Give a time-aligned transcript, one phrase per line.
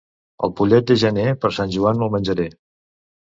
[0.45, 2.49] El pollet de gener per Sant Joan me'l menjaré.